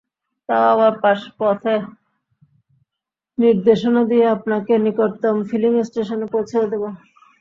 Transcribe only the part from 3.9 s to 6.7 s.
দিয়ে আপনাকে নিকটতম ফিলিং স্টেশনে পৌঁছেও